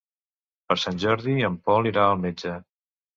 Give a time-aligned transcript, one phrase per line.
[0.69, 2.55] Per Sant Jordi en Pol irà al metge.